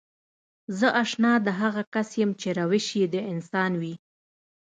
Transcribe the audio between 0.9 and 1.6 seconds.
اشنا د